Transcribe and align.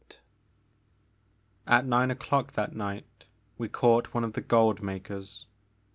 AT 1.67 1.85
nine 1.85 2.09
o'clock 2.09 2.53
that 2.53 2.75
night 2.75 3.25
we 3.59 3.69
caught 3.69 4.15
one 4.15 4.23
of 4.23 4.33
the 4.33 4.41
Goldmakers. 4.41 5.45